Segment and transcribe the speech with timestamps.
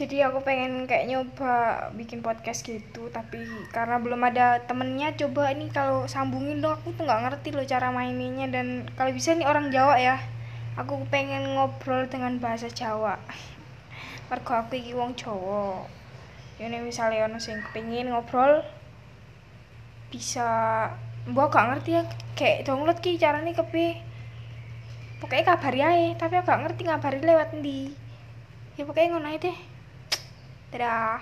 [0.00, 1.54] jadi aku pengen kayak nyoba
[1.92, 6.72] bikin podcast gitu tapi karena belum ada temennya coba ini kalau sambungin dong.
[6.80, 10.16] Aku tuh nggak ngerti loh cara maininnya dan kalau bisa nih orang Jawa ya.
[10.80, 13.20] Aku pengen ngobrol dengan bahasa Jawa.
[14.32, 15.84] Mergo aku iki wong Jawa.
[16.56, 18.64] Ini misalnya ono sing pengen ngobrol
[20.08, 20.48] bisa.
[21.28, 24.00] Mbok gak ngerti ya kayak download ki caranya kepi.
[25.20, 27.92] Pokoknya kabari aja tapi aku gak ngerti ngabari lewat ndi
[28.80, 29.58] ya pokoknya ngono deh
[30.72, 31.20] entrar